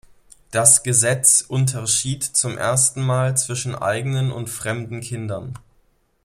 Das 0.49 0.81
Gesetz 0.81 1.45
unterschied 1.47 2.23
zum 2.23 2.57
ersten 2.57 3.05
Mal 3.05 3.37
zwischen 3.37 3.75
eigenen 3.75 4.31
und 4.31 4.49
fremden 4.49 4.99
Kindern. 5.01 5.53